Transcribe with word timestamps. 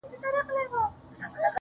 راډيو. 0.33 0.81